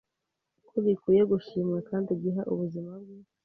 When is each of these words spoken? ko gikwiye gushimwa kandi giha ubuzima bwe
ko 0.67 0.75
gikwiye 0.85 1.21
gushimwa 1.31 1.77
kandi 1.89 2.09
giha 2.21 2.41
ubuzima 2.53 2.91
bwe 3.01 3.17